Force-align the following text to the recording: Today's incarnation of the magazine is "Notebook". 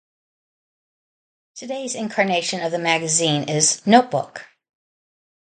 Today's 1.53 1.93
incarnation 1.93 2.59
of 2.61 2.71
the 2.71 2.79
magazine 2.79 3.47
is 3.47 3.85
"Notebook". 3.85 4.47